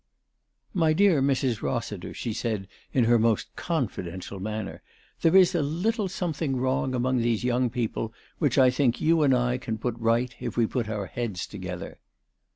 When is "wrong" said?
6.55-6.95